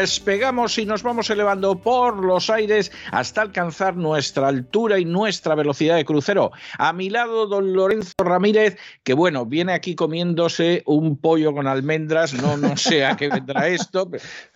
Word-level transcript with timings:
despegamos 0.00 0.78
y 0.78 0.86
nos 0.86 1.02
vamos 1.02 1.28
elevando 1.28 1.78
por 1.78 2.24
los 2.24 2.48
aires 2.48 2.90
hasta 3.12 3.42
alcanzar 3.42 3.96
nuestra 3.96 4.48
altura 4.48 4.98
y 4.98 5.04
nuestra 5.04 5.54
velocidad 5.54 5.96
de 5.96 6.06
crucero. 6.06 6.52
A 6.78 6.94
mi 6.94 7.10
lado, 7.10 7.46
don 7.46 7.74
Lorenzo 7.74 8.14
Ramírez, 8.18 8.78
que 9.02 9.12
bueno, 9.12 9.44
viene 9.44 9.74
aquí 9.74 9.94
comiéndose 9.94 10.82
un 10.86 11.18
pollo 11.18 11.52
con 11.52 11.66
almendras, 11.66 12.32
no, 12.32 12.56
no 12.56 12.78
sé 12.78 13.04
a 13.04 13.16
qué 13.16 13.28
vendrá 13.28 13.68
esto. 13.68 14.10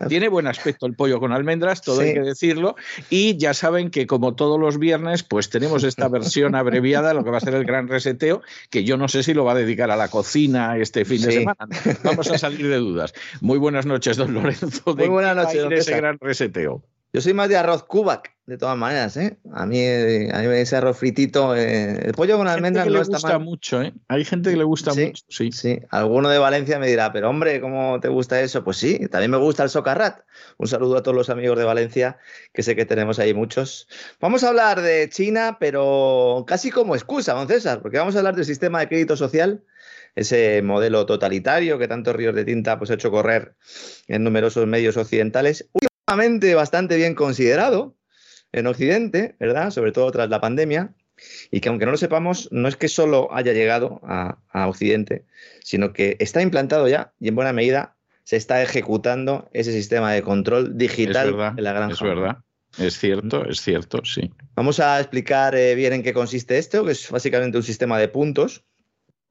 Tiene 0.09 0.29
buen 0.29 0.47
aspecto 0.47 0.87
el 0.87 0.95
pollo 0.95 1.21
con 1.21 1.33
almendras, 1.33 1.83
todo 1.83 2.01
hay 2.01 2.15
que 2.15 2.21
decirlo. 2.21 2.77
Y 3.11 3.37
ya 3.37 3.53
saben 3.53 3.91
que 3.91 4.07
como 4.07 4.35
todos 4.35 4.59
los 4.59 4.79
viernes, 4.79 5.23
pues 5.25 5.51
tenemos 5.51 5.85
esta 5.85 6.09
versión 6.09 6.55
abreviada, 6.55 7.13
lo 7.13 7.23
que 7.23 7.31
va 7.31 7.37
a 7.37 7.41
ser 7.41 7.55
el 7.55 7.67
gran 7.67 7.89
reseteo, 7.89 8.41
que 8.71 8.85
yo 8.85 8.97
no 8.97 9.09
sé 9.09 9.23
si 9.23 9.35
lo 9.35 9.45
va 9.45 9.53
a 9.53 9.57
dedicar 9.57 9.91
a 9.91 9.97
la 9.97 10.09
cocina 10.09 10.79
este 10.79 11.05
fin 11.05 11.21
de 11.21 11.33
semana. 11.33 11.69
Vamos 12.03 12.31
a 12.31 12.39
salir 12.39 12.67
de 12.67 12.77
dudas. 12.77 13.13
Muy 13.43 13.59
buenas 13.59 13.85
noches, 13.85 14.17
don 14.17 14.33
Lorenzo. 14.33 14.95
Muy 14.97 15.09
buenas 15.09 15.34
noches, 15.35 15.67
ese 15.71 15.97
gran 15.97 16.19
reseteo. 16.21 16.83
Yo 17.15 17.21
soy 17.21 17.33
más 17.33 17.49
de 17.49 17.57
arroz 17.57 17.85
cubac, 17.85 18.35
de 18.45 18.59
todas 18.59 18.77
maneras, 18.77 19.17
¿eh? 19.17 19.39
A 19.53 19.67
mí, 19.67 19.79
a 19.87 20.39
mí 20.41 20.47
ese 20.57 20.75
arroz 20.75 20.99
fritito, 20.99 21.55
eh, 21.55 22.07
el 22.07 22.13
pollo 22.13 22.37
con 22.37 22.49
almendras 22.49 22.87
no 22.87 22.93
le 22.93 23.01
está 23.03 23.19
gusta 23.19 23.39
mucho, 23.39 23.83
¿eh? 23.83 23.95
Hay 24.09 24.25
gente 24.25 24.51
que 24.51 24.57
le 24.57 24.65
gusta 24.65 24.93
mucho, 24.93 25.23
sí. 25.29 25.53
Sí, 25.53 25.81
alguno 25.91 26.29
de 26.29 26.39
Valencia 26.39 26.77
me 26.81 26.89
dirá, 26.89 27.13
pero 27.13 27.31
hombre, 27.31 27.61
¿cómo 27.61 28.01
te 28.01 28.09
gusta 28.09 28.41
eso? 28.41 28.65
Pues 28.65 28.79
sí, 28.79 28.99
también 29.13 29.31
me 29.31 29.37
gusta 29.37 29.63
el 29.63 29.71
socarrat. 29.71 30.23
Un 30.59 30.67
saludo 30.67 30.97
a 30.97 31.05
todos 31.05 31.17
los 31.17 31.31
amigos 31.31 31.57
de 31.57 31.63
Valencia, 31.63 32.19
que 32.53 32.65
sé 32.65 32.75
que 32.75 32.85
tenemos 32.85 33.21
ahí 33.21 33.33
muchos. 33.33 33.87
Vamos 34.19 34.43
a 34.43 34.49
hablar 34.49 34.83
de 34.83 35.09
China, 35.09 35.59
pero 35.61 36.45
casi 36.49 36.73
como 36.73 36.97
excusa, 36.97 37.35
don 37.35 37.47
César, 37.47 37.81
porque 37.81 37.99
vamos 37.99 38.17
a 38.17 38.19
hablar 38.19 38.35
del 38.35 38.45
sistema 38.45 38.81
de 38.81 38.89
crédito 38.89 39.17
social 39.17 39.63
ese 40.15 40.63
modelo 40.63 41.07
totalitario 41.07 41.79
que 41.79 41.89
tantos 41.89 42.15
ríos 42.15 42.35
de 42.35 42.45
tinta 42.45 42.79
pues, 42.79 42.91
ha 42.91 42.95
hecho 42.95 43.11
correr 43.11 43.55
en 44.07 44.25
numerosos 44.25 44.67
medios 44.67 44.97
occidentales, 44.97 45.69
últimamente 45.73 46.55
bastante 46.55 46.97
bien 46.97 47.15
considerado 47.15 47.97
en 48.53 48.67
Occidente, 48.67 49.37
¿verdad? 49.41 49.71
Sobre 49.71 49.93
todo 49.93 50.11
tras 50.13 50.29
la 50.31 50.41
pandemia, 50.41 50.95
y 51.51 51.61
que 51.61 51.69
aunque 51.69 51.87
no 51.87 51.93
lo 51.93 51.97
sepamos, 51.97 52.49
no 52.53 52.69
es 52.69 52.77
que 52.77 52.89
solo 52.89 53.29
haya 53.33 53.53
llegado 53.53 54.01
a, 54.05 54.39
Occidente, 54.67 55.25
sino 55.63 55.93
que 55.93 56.17
está 56.21 56.43
implantado 56.43 56.89
ya 56.89 57.13
y 57.21 57.29
en 57.29 57.35
buena 57.35 57.53
medida 57.53 57.97
se 58.23 58.37
está 58.37 58.63
ejecutando 58.63 59.49
ese 59.53 59.73
sistema 59.73 60.13
de 60.13 60.23
control 60.23 60.79
digital 60.79 61.55
de 61.55 61.63
la 61.63 61.73
granja. 61.73 61.95
Es 61.95 62.01
verdad. 62.01 62.39
Es 62.79 62.99
cierto, 62.99 63.45
es 63.49 63.61
cierto, 63.61 64.05
sí. 64.05 64.33
Vamos 64.55 64.81
a 64.81 64.99
explicar 64.99 65.55
eh, 65.55 65.75
bien 65.75 65.93
en 65.93 66.03
qué 66.03 66.13
consiste 66.13 66.59
esto, 66.59 66.85
que 66.85 66.93
es 66.93 67.11
básicamente 67.11 67.57
un 67.57 67.63
sistema 67.63 67.99
de 67.99 68.09
puntos. 68.09 68.65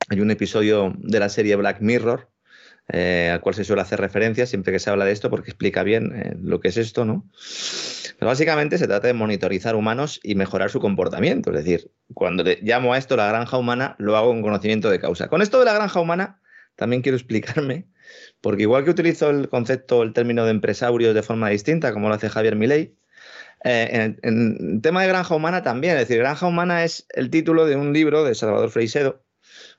Hay 0.10 0.20
un 0.20 0.32
episodio 0.32 0.94
de 0.98 1.20
la 1.20 1.30
serie 1.30 1.56
Black 1.56 1.82
Mirror 1.82 2.30
eh, 2.90 3.30
al 3.32 3.40
cual 3.40 3.56
se 3.56 3.64
suele 3.64 3.82
hacer 3.82 4.00
referencia 4.00 4.46
siempre 4.46 4.74
que 4.74 4.80
se 4.80 4.90
habla 4.90 5.06
de 5.06 5.14
esto 5.14 5.30
porque 5.30 5.52
explica 5.52 5.84
bien 5.84 6.14
eh, 6.16 6.36
lo 6.42 6.60
que 6.60 6.68
es 6.68 6.78
esto, 6.78 7.06
¿no? 7.06 7.30
Pero 8.20 8.28
básicamente 8.28 8.78
se 8.78 8.88
trata 8.88 9.08
de 9.08 9.14
monitorizar 9.14 9.76
humanos 9.76 10.20
y 10.22 10.36
mejorar 10.36 10.70
su 10.70 10.82
comportamiento. 10.82 11.52
Es 11.52 11.64
decir, 11.64 11.92
cuando 12.14 12.44
llamo 12.62 12.94
a 12.94 12.98
esto 12.98 13.16
la 13.16 13.28
granja 13.28 13.58
humana, 13.58 13.96
lo 14.00 14.18
hago 14.18 14.28
con 14.30 14.42
conocimiento 14.42 14.90
de 14.90 15.00
causa. 15.00 15.30
Con 15.30 15.42
esto 15.42 15.60
de 15.60 15.66
la 15.66 15.74
granja 15.74 16.02
humana, 16.02 16.42
también 16.76 17.02
quiero 17.02 17.16
explicarme, 17.16 17.88
porque 18.42 18.64
igual 18.64 18.84
que 18.84 18.92
utilizo 18.92 19.30
el 19.30 19.48
concepto, 19.48 20.04
el 20.04 20.12
término 20.12 20.44
de 20.44 20.52
empresario 20.52 21.14
de 21.14 21.24
forma 21.24 21.50
distinta, 21.50 21.94
como 21.94 22.10
lo 22.10 22.16
hace 22.16 22.30
Javier 22.30 22.58
Milei, 22.58 22.96
eh, 23.64 24.18
en, 24.22 24.74
el 24.76 24.82
tema 24.82 25.02
de 25.04 25.08
granja 25.08 25.36
humana 25.36 25.64
también. 25.64 25.94
Es 25.94 26.02
decir, 26.02 26.18
granja 26.18 26.48
humana 26.48 26.84
es 26.84 27.06
el 27.10 27.30
título 27.30 27.66
de 27.66 27.78
un 27.78 27.94
libro 27.94 28.26
de 28.26 28.36
Salvador 28.36 28.70
Freixedo, 28.70 29.23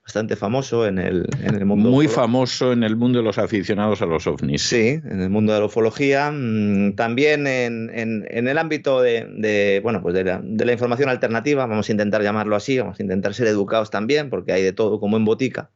bastante 0.04 0.36
famoso 0.36 0.86
en 0.86 0.98
el, 0.98 1.26
en 1.42 1.54
el 1.54 1.64
mundo. 1.64 1.90
Muy 1.90 2.08
famoso 2.08 2.72
en 2.72 2.82
el 2.82 2.94
mundo 2.94 3.20
de 3.20 3.24
los 3.24 3.38
aficionados 3.38 4.02
a 4.02 4.06
los 4.06 4.26
ovnis. 4.26 4.62
Sí, 4.62 5.00
en 5.02 5.22
el 5.22 5.30
mundo 5.30 5.54
de 5.54 5.60
la 5.60 5.66
ufología. 5.66 6.30
Mm, 6.30 6.94
también 6.94 7.46
en, 7.46 7.90
en, 7.94 8.48
el 8.48 8.58
ámbito 8.58 9.00
de, 9.00 9.26
de 9.30 9.80
bueno, 9.82 10.02
pues 10.02 10.14
de 10.14 10.24
la, 10.24 10.40
de 10.42 10.64
la, 10.64 10.72
información 10.72 11.08
alternativa, 11.08 11.66
vamos 11.66 11.88
a 11.88 11.92
intentar 11.92 12.22
llamarlo 12.22 12.54
así, 12.54 12.78
vamos 12.78 13.00
a 13.00 13.02
intentar 13.02 13.32
ser 13.34 13.46
educados 13.46 13.90
también, 13.90 14.28
porque 14.28 14.52
hay 14.52 14.62
de 14.62 14.72
todo 14.72 15.00
como 15.00 15.16
en 15.16 15.24
botica. 15.24 15.70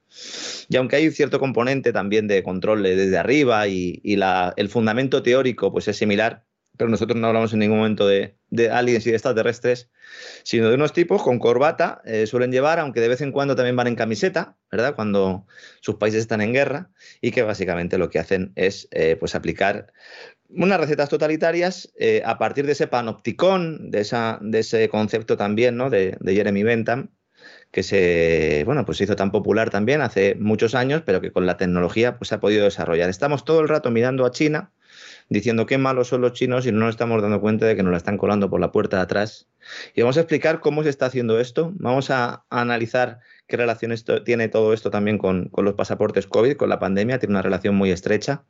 Y 0.68 0.76
aunque 0.76 0.96
hay 0.96 1.06
un 1.06 1.12
cierto 1.12 1.40
componente 1.40 1.92
también 1.92 2.28
de 2.28 2.42
control 2.42 2.82
desde 2.82 3.16
arriba 3.16 3.66
y, 3.68 4.00
y 4.04 4.16
la, 4.16 4.52
el 4.56 4.68
fundamento 4.68 5.22
teórico 5.22 5.72
pues 5.72 5.88
es 5.88 5.96
similar, 5.96 6.44
pero 6.76 6.90
nosotros 6.90 7.18
no 7.18 7.26
hablamos 7.26 7.52
en 7.54 7.60
ningún 7.60 7.78
momento 7.78 8.06
de, 8.06 8.37
aliens 8.70 9.06
y 9.06 9.10
de 9.10 9.16
extraterrestres, 9.16 9.90
sino 10.42 10.68
de 10.68 10.74
unos 10.74 10.92
tipos 10.92 11.22
con 11.22 11.38
corbata, 11.38 12.00
eh, 12.04 12.26
suelen 12.26 12.52
llevar, 12.52 12.78
aunque 12.78 13.00
de 13.00 13.08
vez 13.08 13.20
en 13.20 13.32
cuando 13.32 13.56
también 13.56 13.76
van 13.76 13.86
en 13.86 13.96
camiseta, 13.96 14.56
¿verdad? 14.70 14.94
Cuando 14.94 15.46
sus 15.80 15.96
países 15.96 16.20
están 16.20 16.40
en 16.40 16.52
guerra, 16.52 16.90
y 17.20 17.30
que 17.30 17.42
básicamente 17.42 17.98
lo 17.98 18.10
que 18.10 18.18
hacen 18.18 18.52
es 18.56 18.88
eh, 18.90 19.16
pues 19.16 19.34
aplicar 19.34 19.92
unas 20.50 20.80
recetas 20.80 21.08
totalitarias 21.08 21.92
eh, 21.98 22.22
a 22.24 22.38
partir 22.38 22.64
de 22.66 22.72
ese 22.72 22.86
panopticón, 22.86 23.90
de, 23.90 24.00
esa, 24.00 24.38
de 24.40 24.60
ese 24.60 24.88
concepto 24.88 25.36
también, 25.36 25.76
¿no? 25.76 25.90
De, 25.90 26.16
de 26.20 26.34
Jeremy 26.34 26.62
Bentham, 26.62 27.10
que 27.70 27.82
se, 27.82 28.62
bueno, 28.64 28.84
pues 28.84 28.98
se 28.98 29.04
hizo 29.04 29.16
tan 29.16 29.30
popular 29.30 29.70
también 29.70 30.00
hace 30.00 30.34
muchos 30.36 30.74
años, 30.74 31.02
pero 31.04 31.20
que 31.20 31.32
con 31.32 31.46
la 31.46 31.56
tecnología 31.56 32.18
pues, 32.18 32.28
se 32.28 32.36
ha 32.36 32.40
podido 32.40 32.64
desarrollar. 32.64 33.10
Estamos 33.10 33.44
todo 33.44 33.60
el 33.60 33.68
rato 33.68 33.90
mirando 33.90 34.24
a 34.24 34.30
China, 34.30 34.72
diciendo 35.28 35.66
qué 35.66 35.78
malos 35.78 36.08
son 36.08 36.20
los 36.20 36.32
chinos 36.32 36.66
y 36.66 36.72
no 36.72 36.80
nos 36.80 36.90
estamos 36.90 37.20
dando 37.22 37.40
cuenta 37.40 37.66
de 37.66 37.76
que 37.76 37.82
nos 37.82 37.90
la 37.92 37.98
están 37.98 38.18
colando 38.18 38.50
por 38.50 38.60
la 38.60 38.72
puerta 38.72 38.96
de 38.96 39.02
atrás. 39.02 39.48
Y 39.94 40.02
vamos 40.02 40.16
a 40.16 40.20
explicar 40.20 40.60
cómo 40.60 40.82
se 40.82 40.88
está 40.88 41.06
haciendo 41.06 41.40
esto. 41.40 41.72
Vamos 41.76 42.10
a, 42.10 42.44
analizar 42.50 43.20
qué 43.46 43.56
relación 43.56 43.94
tiene 44.24 44.48
todo 44.48 44.72
esto 44.72 44.90
también 44.90 45.18
con, 45.18 45.48
con, 45.48 45.64
los 45.64 45.74
pasaportes 45.74 46.26
COVID, 46.26 46.56
con 46.56 46.68
la 46.68 46.78
pandemia. 46.78 47.18
Tiene 47.18 47.32
una 47.32 47.42
relación 47.42 47.74
muy 47.74 47.90
estrecha. 47.90 48.44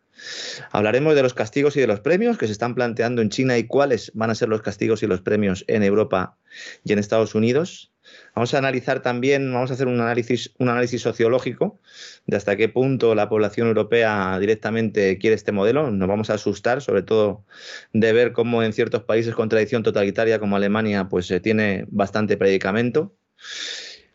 Hablaremos 0.73 1.15
de 1.15 1.23
los 1.23 1.35
castigos 1.35 1.77
y 1.77 1.81
de 1.81 1.87
los 1.87 2.01
premios 2.01 2.39
que 2.39 2.47
se 2.47 2.53
están 2.53 2.75
planteando 2.75 3.23
en 3.23 3.31
China 3.31 3.59
y 3.59 3.65
cuáles 3.65 4.13
van 4.15 4.31
a 4.31 4.35
ser 4.35 4.49
los 4.49 4.63
castigos 4.63 5.03
y 5.03 5.07
los 5.07 5.21
premios 5.21 5.65
en 5.69 5.83
Europa 5.83 6.37
y 6.85 6.93
en 6.93 6.99
Estados 6.99 7.35
Unidos. 7.35 7.93
Vamos 8.35 8.55
a 8.55 8.59
analizar 8.59 9.03
también, 9.03 9.53
vamos 9.53 9.71
a 9.71 9.75
hacer 9.75 9.89
un 9.89 10.01
análisis, 10.01 10.53
un 10.59 10.69
análisis 10.69 11.03
sociológico 11.03 11.81
de 12.27 12.37
hasta 12.37 12.57
qué 12.57 12.69
punto 12.69 13.15
la 13.15 13.29
población 13.29 13.69
europea 13.69 14.39
directamente 14.39 15.19
quiere 15.19 15.35
este 15.35 15.53
modelo. 15.53 15.91
Nos 15.91 16.09
vamos 16.09 16.31
a 16.31 16.35
asustar, 16.35 16.81
sobre 16.83 17.03
todo 17.03 17.45
de 17.93 18.13
ver 18.13 18.33
cómo 18.33 18.63
en 18.63 18.73
ciertos 18.73 19.03
países 19.03 19.35
con 19.35 19.49
tradición 19.49 19.83
totalitaria 19.83 20.39
como 20.39 20.57
Alemania, 20.57 21.09
pues 21.09 21.27
se 21.27 21.41
tiene 21.41 21.87
bastante 21.89 22.37
predicamento. 22.37 23.15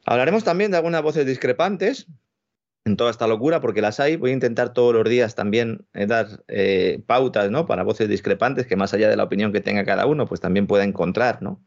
Hablaremos 0.06 0.44
también 0.44 0.72
de 0.72 0.78
algunas 0.78 1.02
voces 1.02 1.26
discrepantes 1.26 2.08
en 2.86 2.98
toda 2.98 3.12
esta 3.12 3.28
locura, 3.28 3.62
porque 3.62 3.82
las 3.82 4.00
hay. 4.00 4.18
Voy 4.18 4.32
a 4.32 4.34
intentar 4.34 4.74
todos 4.74 4.94
los 4.94 5.08
días 5.08 5.36
también 5.36 5.86
eh, 5.94 6.06
dar 6.06 6.28
eh, 6.48 7.02
pautas 7.06 7.50
¿no? 7.50 7.66
para 7.66 7.84
voces 7.84 8.10
discrepantes 8.10 8.68
que 8.68 8.76
más 8.76 8.94
allá 8.94 9.10
de 9.10 9.16
la 9.16 9.24
opinión 9.24 9.54
que 9.54 9.62
tenga 9.62 9.86
cada 9.86 10.06
uno, 10.06 10.28
pues 10.28 10.42
también 10.42 10.68
pueda 10.68 10.84
encontrar 10.84 11.42
¿no? 11.42 11.62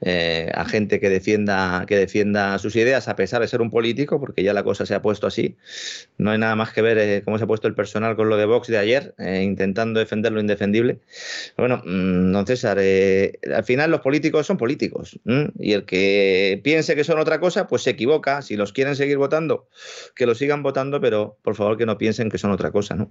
Eh, 0.00 0.50
a 0.54 0.64
gente 0.64 1.00
que 1.00 1.08
defienda, 1.08 1.84
que 1.86 1.96
defienda 1.96 2.58
sus 2.58 2.76
ideas 2.76 3.08
a 3.08 3.16
pesar 3.16 3.40
de 3.40 3.48
ser 3.48 3.60
un 3.60 3.70
político, 3.70 4.20
porque 4.20 4.42
ya 4.42 4.52
la 4.52 4.62
cosa 4.62 4.86
se 4.86 4.94
ha 4.94 5.02
puesto 5.02 5.26
así. 5.26 5.56
No 6.18 6.30
hay 6.30 6.38
nada 6.38 6.56
más 6.56 6.72
que 6.72 6.82
ver 6.82 6.98
eh, 6.98 7.22
cómo 7.24 7.38
se 7.38 7.44
ha 7.44 7.46
puesto 7.46 7.68
el 7.68 7.74
personal 7.74 8.16
con 8.16 8.28
lo 8.28 8.36
de 8.36 8.44
Vox 8.44 8.68
de 8.68 8.78
ayer, 8.78 9.14
eh, 9.18 9.42
intentando 9.42 10.00
defender 10.00 10.32
lo 10.32 10.40
indefendible. 10.40 11.00
Bueno, 11.56 11.82
mm, 11.84 12.32
don 12.32 12.46
César, 12.46 12.78
al 12.78 13.64
final 13.64 13.90
los 13.90 14.00
políticos 14.00 14.46
son 14.46 14.56
políticos 14.56 15.18
y 15.58 15.72
el 15.72 15.84
que 15.84 16.60
piense 16.62 16.94
que 16.94 17.04
son 17.04 17.18
otra 17.18 17.40
cosa, 17.40 17.66
pues 17.66 17.82
se 17.82 17.90
equivoca. 17.90 18.42
Si 18.42 18.56
los 18.56 18.72
quieren 18.72 18.96
seguir 18.96 19.18
votando, 19.18 19.68
que 20.14 20.26
lo 20.26 20.34
sigan 20.34 20.62
votando, 20.62 21.00
pero 21.00 21.38
por 21.42 21.54
favor 21.54 21.76
que 21.76 21.86
no 21.86 21.98
piensen 21.98 22.30
que 22.30 22.38
son 22.38 22.50
otra 22.50 22.70
cosa. 22.70 22.94
¿no? 22.94 23.10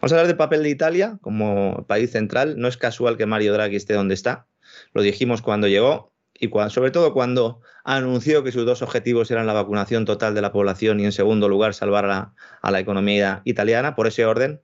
Vamos 0.00 0.12
a 0.12 0.14
hablar 0.14 0.26
del 0.26 0.36
papel 0.36 0.62
de 0.62 0.70
Italia 0.70 1.18
como 1.20 1.84
país 1.86 2.10
central. 2.10 2.58
No 2.58 2.68
es 2.68 2.76
casual 2.76 3.16
que 3.16 3.26
Mario 3.26 3.52
Draghi 3.52 3.76
esté 3.76 3.94
donde 3.94 4.14
está 4.14 4.46
lo 4.92 5.02
dijimos 5.02 5.42
cuando 5.42 5.68
llegó 5.68 6.12
y 6.40 6.50
sobre 6.70 6.90
todo 6.90 7.12
cuando 7.12 7.60
anunció 7.84 8.42
que 8.42 8.50
sus 8.50 8.64
dos 8.64 8.80
objetivos 8.80 9.30
eran 9.30 9.46
la 9.46 9.52
vacunación 9.52 10.06
total 10.06 10.34
de 10.34 10.40
la 10.40 10.52
población 10.52 10.98
y 10.98 11.04
en 11.04 11.12
segundo 11.12 11.48
lugar 11.50 11.74
salvar 11.74 12.06
a 12.06 12.70
la, 12.70 12.80
economía 12.80 13.42
italiana. 13.44 13.94
Por 13.94 14.06
ese 14.06 14.24
orden, 14.24 14.62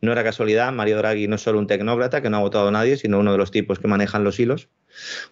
no 0.00 0.12
era 0.12 0.22
casualidad, 0.22 0.72
Mario 0.72 0.98
Draghi 0.98 1.26
no 1.26 1.34
es 1.34 1.42
solo 1.42 1.58
un 1.58 1.66
tecnócrata 1.66 2.22
que 2.22 2.30
no 2.30 2.36
ha 2.36 2.40
votado 2.40 2.68
a 2.68 2.70
nadie, 2.70 2.96
sino 2.96 3.18
uno 3.18 3.32
de 3.32 3.38
los 3.38 3.50
tipos 3.50 3.80
que 3.80 3.88
manejan 3.88 4.22
los 4.22 4.38
hilos. 4.38 4.68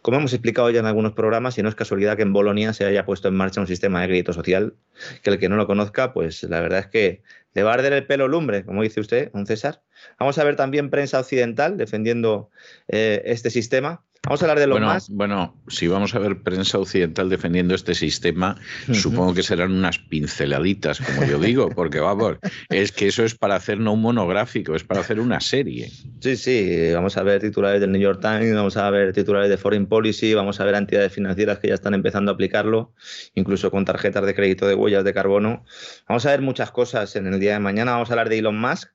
Como 0.03 0.19
hemos 0.19 0.33
explicado 0.33 0.69
ya 0.71 0.81
en 0.81 0.87
algunos 0.87 1.13
programas, 1.13 1.57
y 1.59 1.63
no 1.63 1.69
es 1.69 1.77
casualidad 1.77 2.17
que 2.17 2.23
en 2.23 2.33
Bolonia 2.33 2.73
se 2.73 2.85
haya 2.85 3.07
puesto 3.07 3.29
en 3.29 3.37
marcha 3.37 3.61
un 3.61 3.69
sistema 3.69 4.01
de 4.01 4.09
crédito 4.09 4.33
social, 4.33 4.75
que 5.23 5.31
el 5.31 5.39
que 5.39 5.49
no 5.49 5.57
lo 5.57 5.69
conozca, 5.69 6.13
pues 6.13 6.43
la 6.43 6.61
verdad 6.61 6.81
es 6.81 6.87
que 6.89 7.23
le 7.55 7.63
va 7.63 7.71
a 7.71 7.75
arder 7.75 7.93
el 7.93 8.07
pelo 8.07 8.27
lumbre, 8.27 8.65
como 8.65 8.83
dice 8.83 9.01
usted, 9.01 9.31
don 9.33 9.47
César. 9.47 9.83
Vamos 10.19 10.39
a 10.39 10.45
ver 10.45 10.57
también 10.57 10.91
prensa 10.91 11.21
occidental 11.21 11.77
defendiendo 11.77 12.51
eh, 12.89 13.23
este 13.27 13.49
sistema. 13.51 14.05
Vamos 14.27 14.41
a 14.41 14.47
hablar 14.47 14.59
de 14.59 14.67
lo 14.67 14.75
bueno, 14.75 14.87
más. 14.87 15.11
Bueno, 15.11 15.55
si 15.69 15.87
vamos 15.87 16.15
a 16.15 16.19
ver 16.19 16.41
prensa 16.43 16.79
occidental 16.79 17.29
defendiendo 17.29 17.75
este 17.75 17.95
sistema, 17.95 18.57
supongo 18.91 19.35
que 19.35 19.43
serán 19.43 19.73
unas 19.73 19.99
pinceladitas, 19.99 20.99
como 21.01 21.25
yo 21.27 21.39
digo, 21.39 21.69
porque 21.75 22.01
vamos, 22.01 22.39
es 22.71 22.91
que 22.91 23.09
eso 23.09 23.23
es 23.23 23.35
para 23.35 23.57
hacer 23.57 23.79
no 23.79 23.93
un 23.93 24.01
monográfico, 24.01 24.75
es 24.75 24.83
para 24.83 25.01
hacer 25.01 25.21
una 25.21 25.41
serie. 25.41 25.91
Sí, 26.21 26.37
sí, 26.37 26.93
vamos 26.95 27.19
a 27.19 27.23
ver 27.23 27.43
titulares 27.43 27.83
del 27.83 27.93
New 27.93 28.01
York 28.01 28.21
Times, 28.23 28.55
vamos 28.55 28.79
a 28.79 28.89
ver 28.89 29.13
titulares 29.13 29.51
de 29.51 29.59
Foreign 29.59 29.87
Policy, 29.87 30.33
vamos 30.33 30.59
a 30.59 30.65
ver 30.65 30.75
entidades 30.75 31.13
financieras 31.13 31.59
que 31.59 31.69
ya 31.69 31.75
están 31.75 31.93
empezando 31.93 32.31
a 32.31 32.35
aplicarlo, 32.35 32.95
incluso 33.35 33.71
con 33.71 33.85
tarjetas 33.85 34.25
de 34.25 34.35
crédito 34.35 34.67
de 34.67 34.75
huellas 34.75 35.05
de 35.05 35.13
carbono. 35.13 35.67
Vamos 36.09 36.25
a 36.25 36.31
ver 36.31 36.41
muchas 36.41 36.71
cosas 36.71 37.15
en 37.17 37.27
el 37.27 37.41
día 37.41 37.53
de 37.53 37.59
mañana. 37.59 37.93
Vamos 37.93 38.09
a 38.09 38.15
hablar 38.15 38.31
de 38.31 38.39
Elon 38.39 38.59
Musk, 38.59 38.89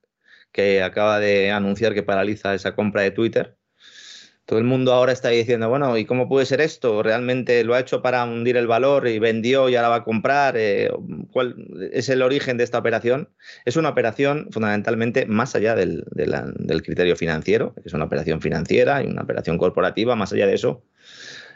que 0.52 0.82
acaba 0.82 1.20
de 1.20 1.52
anunciar 1.52 1.94
que 1.94 2.02
paraliza 2.02 2.56
esa 2.56 2.74
compra 2.74 3.04
de 3.04 3.12
Twitter 3.12 3.59
todo 4.50 4.58
el 4.58 4.66
mundo 4.66 4.94
ahora 4.94 5.12
está 5.12 5.30
diciendo, 5.30 5.70
bueno, 5.70 5.96
¿y 5.96 6.06
cómo 6.06 6.28
puede 6.28 6.44
ser 6.48 6.60
esto? 6.60 7.04
¿Realmente 7.04 7.64
lo 7.64 7.76
ha 7.76 7.80
hecho 7.80 8.02
para 8.02 8.24
hundir 8.24 8.58
el 8.58 8.66
valor 8.66 9.08
y 9.08 9.20
vendió 9.20 9.70
y 9.70 9.76
ahora 9.76 9.90
va 9.90 9.96
a 9.98 10.04
comprar? 10.04 10.56
Eh, 10.58 10.90
¿Cuál 11.32 11.68
es 11.92 12.10
el 12.10 12.24
origen 12.24 12.58
de 12.58 12.64
esta 12.64 12.80
operación? 12.80 13.30
Es 13.66 13.76
una 13.76 13.90
operación 13.90 14.48
fundamentalmente 14.50 15.28
más 15.28 15.54
allá 15.54 15.76
del, 15.76 16.04
criterio 16.84 17.16
financiero, 17.16 17.76
que 17.76 17.84
es 17.86 17.94
una 17.94 18.06
operación 18.06 18.42
financiera 18.42 19.04
y 19.04 19.06
una 19.06 19.22
operación 19.22 19.60
corporativa, 19.60 20.16
más 20.16 20.34
allá 20.34 20.48
de 20.48 20.56
eso. 20.56 20.84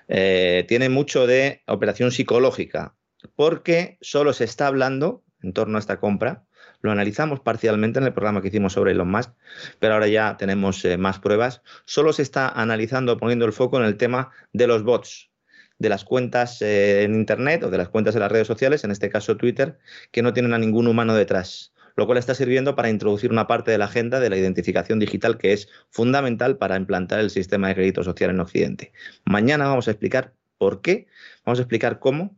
Eh, 0.07 0.63
tiene 0.67 0.87
mucho 0.87 1.25
de 1.25 1.63
operación 1.65 2.11
psicológica, 2.11 2.93
porque 3.35 3.97
solo 4.01 4.33
se 4.33 4.43
está 4.43 4.67
hablando 4.67 5.23
en 5.41 5.53
torno 5.53 5.77
a 5.77 5.79
esta 5.79 5.99
compra 5.99 6.43
lo 6.83 6.91
analizamos 6.91 7.39
parcialmente 7.39 7.97
en 7.97 8.05
el 8.05 8.13
programa 8.13 8.41
que 8.41 8.49
hicimos 8.49 8.73
sobre 8.73 8.91
Elon 8.91 9.09
Musk, 9.09 9.31
pero 9.79 9.95
ahora 9.95 10.07
ya 10.07 10.37
tenemos 10.37 10.83
eh, 10.85 10.97
más 10.97 11.17
pruebas. 11.17 11.61
Solo 11.85 12.13
se 12.13 12.21
está 12.21 12.49
analizando, 12.49 13.17
poniendo 13.17 13.45
el 13.45 13.53
foco 13.53 13.79
en 13.79 13.85
el 13.85 13.97
tema 13.97 14.31
de 14.51 14.67
los 14.67 14.83
bots, 14.83 15.31
de 15.79 15.89
las 15.89 16.03
cuentas 16.03 16.61
eh, 16.61 17.03
en 17.03 17.15
Internet 17.15 17.63
o 17.63 17.69
de 17.69 17.77
las 17.77 17.87
cuentas 17.87 18.15
en 18.15 18.21
las 18.21 18.31
redes 18.31 18.47
sociales, 18.47 18.83
en 18.83 18.91
este 18.91 19.09
caso 19.09 19.37
Twitter, 19.37 19.79
que 20.11 20.21
no 20.21 20.33
tienen 20.33 20.53
a 20.53 20.59
ningún 20.59 20.87
humano 20.87 21.15
detrás 21.15 21.71
lo 21.95 22.07
cual 22.07 22.17
está 22.17 22.33
sirviendo 22.33 22.75
para 22.75 22.89
introducir 22.89 23.31
una 23.31 23.45
parte 23.45 23.69
de 23.69 23.77
la 23.77 23.85
agenda 23.85 24.19
de 24.19 24.31
la 24.31 24.35
identificación 24.35 24.97
digital 24.97 25.37
que 25.37 25.53
es 25.53 25.69
fundamental 25.91 26.57
para 26.57 26.75
implantar 26.75 27.19
el 27.19 27.29
sistema 27.29 27.67
de 27.67 27.75
crédito 27.75 28.03
social 28.03 28.31
en 28.31 28.39
Occidente. 28.39 28.93
Mañana 29.25 29.67
vamos 29.67 29.87
a 29.87 29.91
explicar 29.91 30.33
por 30.57 30.81
qué, 30.81 31.05
vamos 31.45 31.59
a 31.59 31.61
explicar 31.61 31.99
cómo 31.99 32.35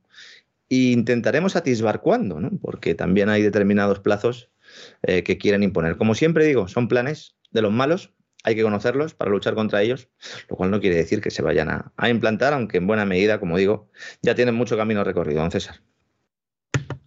e 0.70 0.92
intentaremos 0.92 1.56
atisbar 1.56 2.02
cuándo, 2.02 2.40
¿no? 2.40 2.52
porque 2.62 2.96
también 2.96 3.30
hay 3.30 3.42
determinados 3.42 4.00
plazos 4.00 4.50
eh, 5.04 5.24
que 5.24 5.38
quieren 5.38 5.64
imponer. 5.64 5.98
Como 5.98 6.16
siempre 6.16 6.46
digo, 6.46 6.68
son 6.68 6.88
planes 6.88 7.36
de 7.52 7.62
los 7.62 7.72
malos, 7.72 8.14
hay 8.44 8.56
que 8.56 8.64
conocerlos 8.64 9.14
para 9.14 9.32
luchar 9.32 9.56
contra 9.56 9.82
ellos, 9.82 10.10
lo 10.50 10.56
cual 10.56 10.72
no 10.72 10.80
quiere 10.80 10.96
decir 10.96 11.22
que 11.22 11.32
se 11.32 11.42
vayan 11.42 11.70
a, 11.70 11.92
a 11.98 12.10
implantar, 12.10 12.54
aunque 12.54 12.78
en 12.78 12.88
buena 12.88 13.06
medida, 13.06 13.40
como 13.40 13.58
digo, 13.58 13.90
ya 14.22 14.36
tienen 14.36 14.56
mucho 14.56 14.78
camino 14.78 15.04
recorrido, 15.04 15.42
don 15.42 15.52
César. 15.52 15.82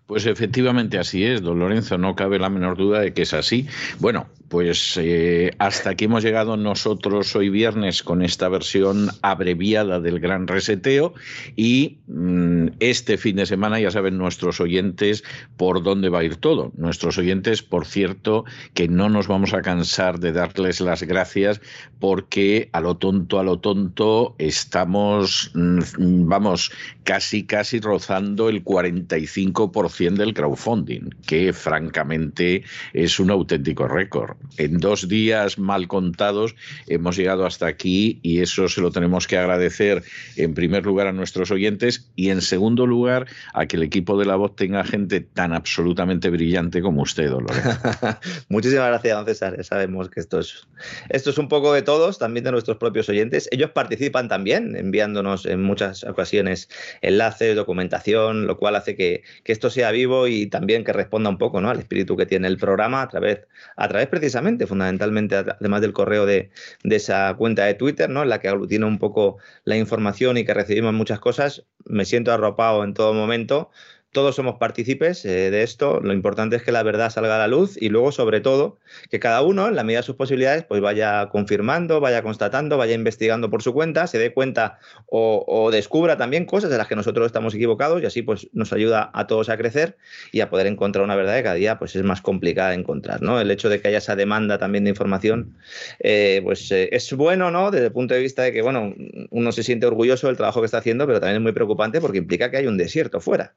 Pues 0.06 0.24
efectivamente 0.24 0.98
así 0.98 1.22
es, 1.22 1.42
don 1.42 1.58
Lorenzo, 1.58 1.98
no 1.98 2.16
cabe 2.16 2.38
la 2.38 2.48
menor 2.48 2.78
duda 2.78 3.00
de 3.00 3.12
que 3.12 3.22
es 3.22 3.34
así. 3.34 3.68
Bueno, 3.98 4.26
pues 4.48 4.98
eh, 5.00 5.52
hasta 5.58 5.90
aquí 5.90 6.06
hemos 6.06 6.24
llegado 6.24 6.56
nosotros 6.56 7.36
hoy 7.36 7.50
viernes 7.50 8.02
con 8.02 8.22
esta 8.22 8.48
versión 8.48 9.10
abreviada 9.20 10.00
del 10.00 10.20
Gran 10.20 10.46
Reseteo 10.46 11.12
y 11.54 11.98
mm, 12.06 12.68
este 12.80 13.18
fin 13.18 13.36
de 13.36 13.46
semana 13.46 13.78
ya 13.78 13.90
saben 13.90 14.16
nuestros 14.16 14.60
oyentes 14.60 15.22
por 15.56 15.82
dónde 15.82 16.08
va 16.08 16.20
a 16.20 16.24
ir 16.24 16.36
todo. 16.36 16.72
Nuestros 16.76 17.18
oyentes, 17.18 17.62
por 17.62 17.86
cierto, 17.86 18.44
que 18.72 18.88
no 18.88 19.10
nos 19.10 19.28
vamos 19.28 19.52
a 19.52 19.62
cansar 19.62 20.18
de 20.18 20.32
darles 20.32 20.80
las 20.80 21.02
gracias 21.02 21.60
porque 22.00 22.70
a 22.72 22.80
lo 22.80 22.96
tonto, 22.96 23.38
a 23.38 23.44
lo 23.44 23.58
tonto, 23.58 24.34
estamos, 24.38 25.50
mm, 25.54 26.26
vamos, 26.26 26.72
casi, 27.04 27.44
casi 27.44 27.80
rozando 27.80 28.48
el 28.48 28.64
45% 28.64 30.16
del 30.16 30.34
crowdfunding, 30.34 31.10
que 31.26 31.52
francamente 31.52 32.64
es 32.94 33.20
un 33.20 33.30
auténtico 33.30 33.86
récord 33.86 34.37
en 34.56 34.78
dos 34.78 35.08
días 35.08 35.58
mal 35.58 35.88
contados 35.88 36.54
hemos 36.86 37.16
llegado 37.16 37.46
hasta 37.46 37.66
aquí 37.66 38.18
y 38.22 38.40
eso 38.40 38.68
se 38.68 38.80
lo 38.80 38.90
tenemos 38.90 39.26
que 39.26 39.38
agradecer 39.38 40.02
en 40.36 40.54
primer 40.54 40.84
lugar 40.84 41.06
a 41.06 41.12
nuestros 41.12 41.50
oyentes 41.50 42.10
y 42.16 42.30
en 42.30 42.40
segundo 42.40 42.86
lugar 42.86 43.26
a 43.54 43.66
que 43.66 43.76
el 43.76 43.82
equipo 43.82 44.18
de 44.18 44.26
la 44.26 44.36
voz 44.36 44.56
tenga 44.56 44.84
gente 44.84 45.20
tan 45.20 45.52
absolutamente 45.52 46.30
brillante 46.30 46.82
como 46.82 47.02
usted, 47.02 47.30
Dolores. 47.30 47.62
Muchísimas 48.48 48.88
gracias, 48.88 49.16
don 49.16 49.26
César. 49.26 49.64
Sabemos 49.64 50.08
que 50.08 50.20
esto 50.20 50.40
es, 50.40 50.66
esto 51.08 51.30
es 51.30 51.38
un 51.38 51.48
poco 51.48 51.72
de 51.72 51.82
todos, 51.82 52.18
también 52.18 52.44
de 52.44 52.52
nuestros 52.52 52.76
propios 52.76 53.08
oyentes. 53.08 53.48
Ellos 53.52 53.70
participan 53.70 54.28
también 54.28 54.76
enviándonos 54.76 55.46
en 55.46 55.62
muchas 55.62 56.04
ocasiones 56.04 56.68
enlaces, 57.02 57.56
documentación, 57.56 58.46
lo 58.46 58.56
cual 58.56 58.76
hace 58.76 58.96
que, 58.96 59.22
que 59.44 59.52
esto 59.52 59.70
sea 59.70 59.90
vivo 59.90 60.28
y 60.28 60.46
también 60.46 60.84
que 60.84 60.92
responda 60.92 61.30
un 61.30 61.38
poco 61.38 61.60
¿no? 61.60 61.70
al 61.70 61.78
espíritu 61.78 62.16
que 62.16 62.26
tiene 62.26 62.48
el 62.48 62.56
programa 62.56 63.02
a 63.02 63.08
través, 63.08 63.40
a 63.76 63.88
través 63.88 64.08
precisamente, 64.08 64.27
fundamentalmente, 64.66 65.36
además 65.36 65.80
del 65.80 65.92
correo 65.92 66.26
de, 66.26 66.50
esa 66.84 67.34
cuenta 67.36 67.64
de 67.64 67.74
Twitter, 67.74 68.10
¿no? 68.10 68.22
En 68.22 68.28
la 68.28 68.40
que 68.40 68.48
aglutina 68.48 68.86
un 68.86 68.98
poco 68.98 69.38
la 69.64 69.76
información 69.76 70.36
y 70.36 70.44
que 70.44 70.54
recibimos 70.54 70.94
muchas 70.94 71.20
cosas, 71.20 71.64
me 71.84 72.04
siento 72.04 72.32
arropado 72.32 72.84
en 72.84 72.94
todo 72.94 73.14
momento 73.14 73.70
todos 74.12 74.36
somos 74.36 74.56
partícipes 74.56 75.24
eh, 75.24 75.50
de 75.50 75.62
esto. 75.62 76.00
Lo 76.00 76.12
importante 76.12 76.56
es 76.56 76.62
que 76.62 76.72
la 76.72 76.82
verdad 76.82 77.10
salga 77.10 77.36
a 77.36 77.38
la 77.38 77.48
luz 77.48 77.76
y 77.80 77.88
luego, 77.90 78.10
sobre 78.12 78.40
todo, 78.40 78.78
que 79.10 79.20
cada 79.20 79.42
uno, 79.42 79.68
en 79.68 79.76
la 79.76 79.84
medida 79.84 80.00
de 80.00 80.04
sus 80.04 80.16
posibilidades, 80.16 80.64
pues 80.64 80.80
vaya 80.80 81.28
confirmando, 81.30 82.00
vaya 82.00 82.22
constatando, 82.22 82.78
vaya 82.78 82.94
investigando 82.94 83.50
por 83.50 83.62
su 83.62 83.72
cuenta, 83.72 84.06
se 84.06 84.18
dé 84.18 84.32
cuenta 84.32 84.78
o, 85.06 85.70
descubra 85.70 86.16
también 86.16 86.46
cosas 86.46 86.70
de 86.70 86.78
las 86.78 86.86
que 86.86 86.96
nosotros 86.96 87.26
estamos 87.26 87.54
equivocados 87.54 88.02
y 88.02 88.06
así 88.06 88.22
pues 88.22 88.48
nos 88.52 88.72
ayuda 88.72 89.10
a 89.12 89.26
todos 89.26 89.48
a 89.50 89.56
crecer 89.56 89.96
y 90.32 90.40
a 90.40 90.48
poder 90.48 90.66
encontrar 90.66 91.04
una 91.04 91.14
verdad 91.14 91.36
que 91.36 91.42
cada 91.42 91.54
día 91.56 91.78
pues 91.78 91.94
es 91.94 92.02
más 92.02 92.22
complicada 92.22 92.70
de 92.70 92.76
encontrar. 92.76 93.20
El 93.22 93.50
hecho 93.50 93.68
de 93.68 93.80
que 93.80 93.88
haya 93.88 93.98
esa 93.98 94.16
demanda 94.16 94.58
también 94.58 94.84
de 94.84 94.90
información, 94.90 95.56
eh, 96.00 96.40
pues 96.42 96.70
eh, 96.70 96.88
es 96.92 97.12
bueno, 97.12 97.50
¿no? 97.50 97.70
Desde 97.70 97.86
el 97.86 97.92
punto 97.92 98.14
de 98.14 98.20
vista 98.20 98.42
de 98.42 98.52
que, 98.52 98.62
bueno, 98.62 98.94
uno 99.30 99.52
se 99.52 99.62
siente 99.62 99.86
orgulloso 99.86 100.28
del 100.28 100.36
trabajo 100.36 100.60
que 100.60 100.66
está 100.66 100.78
haciendo, 100.78 101.06
pero 101.06 101.20
también 101.20 101.36
es 101.36 101.42
muy 101.42 101.52
preocupante 101.52 102.00
porque 102.00 102.18
implica 102.18 102.50
que 102.50 102.56
hay 102.56 102.66
un 102.66 102.78
desierto 102.78 103.20
fuera. 103.20 103.54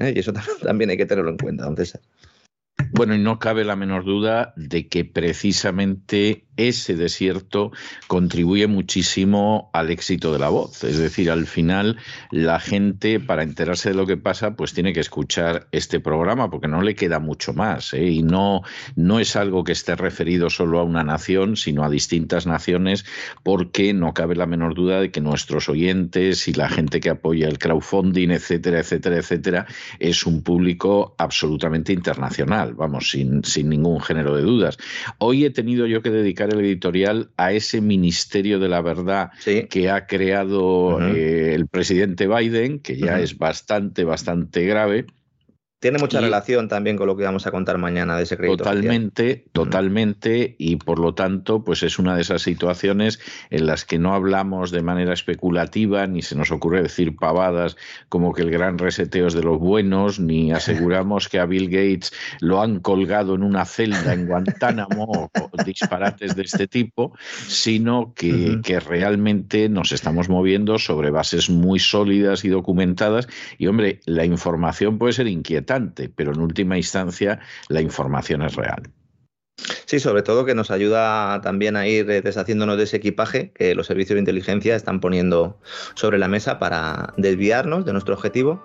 ¿Eh? 0.00 0.12
Y 0.16 0.18
eso 0.18 0.32
también 0.62 0.90
hay 0.90 0.96
que 0.96 1.06
tenerlo 1.06 1.30
en 1.30 1.38
cuenta, 1.38 1.64
don 1.64 1.76
César. 1.76 2.00
Bueno, 2.92 3.14
y 3.14 3.18
no 3.18 3.38
cabe 3.38 3.64
la 3.64 3.76
menor 3.76 4.04
duda 4.04 4.52
de 4.56 4.88
que 4.88 5.04
precisamente 5.04 6.46
ese 6.56 6.94
desierto 6.94 7.72
contribuye 8.06 8.66
muchísimo 8.66 9.70
al 9.72 9.90
éxito 9.90 10.32
de 10.32 10.38
la 10.38 10.48
voz. 10.48 10.84
Es 10.84 10.98
decir, 10.98 11.30
al 11.30 11.46
final 11.46 11.96
la 12.30 12.60
gente, 12.60 13.20
para 13.20 13.42
enterarse 13.42 13.90
de 13.90 13.94
lo 13.94 14.06
que 14.06 14.16
pasa, 14.16 14.56
pues 14.56 14.74
tiene 14.74 14.92
que 14.92 15.00
escuchar 15.00 15.68
este 15.72 16.00
programa, 16.00 16.50
porque 16.50 16.68
no 16.68 16.82
le 16.82 16.94
queda 16.94 17.18
mucho 17.18 17.52
más. 17.52 17.94
¿eh? 17.94 18.08
Y 18.08 18.22
no, 18.22 18.62
no 18.96 19.20
es 19.20 19.36
algo 19.36 19.64
que 19.64 19.72
esté 19.72 19.96
referido 19.96 20.50
solo 20.50 20.80
a 20.80 20.84
una 20.84 21.04
nación, 21.04 21.56
sino 21.56 21.84
a 21.84 21.90
distintas 21.90 22.46
naciones, 22.46 23.04
porque 23.42 23.92
no 23.92 24.14
cabe 24.14 24.36
la 24.36 24.46
menor 24.46 24.74
duda 24.74 25.00
de 25.00 25.10
que 25.10 25.20
nuestros 25.20 25.68
oyentes 25.68 26.48
y 26.48 26.52
la 26.52 26.68
gente 26.68 27.00
que 27.00 27.10
apoya 27.10 27.48
el 27.48 27.58
crowdfunding, 27.58 28.30
etcétera, 28.30 28.80
etcétera, 28.80 29.16
etcétera, 29.16 29.66
es 29.98 30.26
un 30.26 30.42
público 30.42 31.14
absolutamente 31.18 31.92
internacional, 31.92 32.74
vamos, 32.74 33.10
sin, 33.10 33.44
sin 33.44 33.68
ningún 33.68 34.00
género 34.00 34.36
de 34.36 34.42
dudas. 34.42 34.78
Hoy 35.18 35.44
he 35.44 35.50
tenido 35.50 35.86
yo 35.86 36.02
que 36.02 36.10
dedicar 36.10 36.39
el 36.48 36.60
editorial 36.60 37.30
a 37.36 37.52
ese 37.52 37.80
Ministerio 37.80 38.58
de 38.58 38.68
la 38.68 38.80
Verdad 38.80 39.30
que 39.44 39.90
ha 39.90 40.06
creado 40.06 41.00
eh, 41.00 41.54
el 41.54 41.68
presidente 41.68 42.26
Biden, 42.26 42.80
que 42.80 42.96
ya 42.96 43.20
es 43.20 43.36
bastante, 43.36 44.04
bastante 44.04 44.64
grave 44.64 45.06
tiene 45.80 45.98
mucha 45.98 46.20
relación 46.20 46.68
también 46.68 46.98
con 46.98 47.06
lo 47.06 47.16
que 47.16 47.24
vamos 47.24 47.46
a 47.46 47.50
contar 47.50 47.78
mañana 47.78 48.14
de 48.14 48.24
ese 48.24 48.36
crédito. 48.36 48.58
Totalmente, 48.58 49.46
totalmente, 49.52 50.54
y 50.58 50.76
por 50.76 50.98
lo 50.98 51.14
tanto, 51.14 51.64
pues 51.64 51.82
es 51.82 51.98
una 51.98 52.14
de 52.14 52.20
esas 52.20 52.42
situaciones 52.42 53.18
en 53.48 53.66
las 53.66 53.86
que 53.86 53.98
no 53.98 54.12
hablamos 54.12 54.72
de 54.72 54.82
manera 54.82 55.14
especulativa, 55.14 56.06
ni 56.06 56.20
se 56.20 56.36
nos 56.36 56.50
ocurre 56.50 56.82
decir 56.82 57.16
pavadas 57.16 57.78
como 58.10 58.34
que 58.34 58.42
el 58.42 58.50
gran 58.50 58.76
reseteo 58.76 59.26
es 59.26 59.32
de 59.32 59.42
los 59.42 59.58
buenos, 59.58 60.20
ni 60.20 60.52
aseguramos 60.52 61.30
que 61.30 61.38
a 61.38 61.46
Bill 61.46 61.70
Gates 61.70 62.12
lo 62.40 62.60
han 62.60 62.80
colgado 62.80 63.34
en 63.34 63.42
una 63.42 63.64
celda 63.64 64.12
en 64.12 64.26
Guantánamo 64.26 65.30
o 65.40 65.64
disparates 65.64 66.36
de 66.36 66.42
este 66.42 66.66
tipo, 66.66 67.16
sino 67.46 68.12
que, 68.14 68.60
que 68.62 68.80
realmente 68.80 69.70
nos 69.70 69.92
estamos 69.92 70.28
moviendo 70.28 70.78
sobre 70.78 71.08
bases 71.10 71.48
muy 71.48 71.78
sólidas 71.78 72.44
y 72.44 72.48
documentadas. 72.48 73.28
Y 73.56 73.66
hombre, 73.66 74.00
la 74.04 74.26
información 74.26 74.98
puede 74.98 75.14
ser 75.14 75.26
inquieta 75.78 76.12
pero 76.16 76.32
en 76.32 76.40
última 76.40 76.76
instancia 76.76 77.40
la 77.68 77.80
información 77.80 78.42
es 78.42 78.54
real. 78.56 78.82
Sí, 79.84 80.00
sobre 80.00 80.22
todo 80.22 80.44
que 80.44 80.54
nos 80.54 80.70
ayuda 80.70 81.40
también 81.42 81.76
a 81.76 81.86
ir 81.86 82.10
eh, 82.10 82.22
deshaciéndonos 82.22 82.78
de 82.78 82.84
ese 82.84 82.96
equipaje 82.96 83.52
que 83.52 83.74
los 83.74 83.86
servicios 83.86 84.14
de 84.14 84.20
inteligencia 84.20 84.74
están 84.74 85.00
poniendo 85.00 85.58
sobre 85.94 86.18
la 86.18 86.28
mesa 86.28 86.58
para 86.58 87.12
desviarnos 87.18 87.84
de 87.84 87.92
nuestro 87.92 88.14
objetivo, 88.14 88.64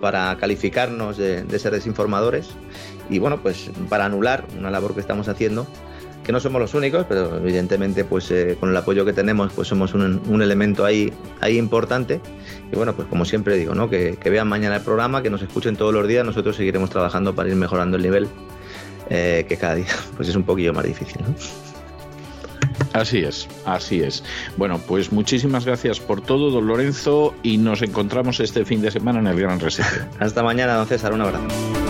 para 0.00 0.36
calificarnos 0.38 1.16
de, 1.16 1.58
ser 1.58 1.72
desinformadores 1.72 2.50
y 3.10 3.18
bueno, 3.18 3.42
pues 3.42 3.70
para 3.88 4.04
anular 4.04 4.44
una 4.58 4.70
labor 4.70 4.94
que 4.94 5.00
estamos 5.00 5.28
haciendo 5.28 5.66
que 6.22 6.32
no 6.32 6.40
somos 6.40 6.60
los 6.60 6.74
únicos, 6.74 7.06
pero 7.08 7.36
evidentemente 7.36 8.04
pues 8.04 8.30
eh, 8.30 8.56
con 8.58 8.70
el 8.70 8.76
apoyo 8.76 9.04
que 9.04 9.12
tenemos 9.12 9.52
pues 9.52 9.68
somos 9.68 9.94
un, 9.94 10.42
elemento 10.42 10.84
ahí, 10.84 11.12
ahí 11.40 11.56
importante. 11.56 12.20
Y 12.72 12.76
bueno, 12.76 12.94
pues 12.94 13.08
como 13.08 13.24
siempre 13.24 13.56
digo, 13.56 13.74
¿no? 13.74 13.88
Que, 13.88 14.18
vean 14.24 14.48
mañana 14.48 14.76
el 14.76 14.82
programa, 14.82 15.22
que 15.22 15.30
nos 15.30 15.42
escuchen 15.42 15.76
todos 15.76 15.94
los 15.94 16.06
días, 16.08 16.24
nosotros 16.24 16.56
seguiremos 16.56 16.90
trabajando 16.90 17.34
para 17.34 17.48
ir 17.48 17.56
mejorando 17.56 17.96
el 17.96 18.02
nivel, 18.02 18.28
eh, 19.08 19.46
que 19.48 19.56
cada 19.56 19.76
día 19.76 19.86
pues 20.16 20.28
es 20.28 20.36
un 20.36 20.42
poquillo 20.42 20.72
más 20.72 20.84
difícil. 20.84 21.18
Así 22.92 23.18
es, 23.18 23.48
así 23.64 24.02
es. 24.02 24.22
Bueno, 24.56 24.80
pues 24.86 25.12
muchísimas 25.12 25.64
gracias 25.64 26.00
por 26.00 26.20
todo, 26.20 26.50
don 26.50 26.66
Lorenzo, 26.66 27.34
y 27.42 27.58
nos 27.58 27.82
encontramos 27.82 28.40
este 28.40 28.64
fin 28.64 28.80
de 28.82 28.90
semana 28.90 29.20
en 29.20 29.26
el 29.26 29.40
Gran 29.40 29.60
Reseteo. 29.60 30.06
Hasta 30.18 30.42
mañana, 30.42 30.74
don 30.74 30.86
César, 30.86 31.12
un 31.12 31.22
abrazo. 31.22 31.85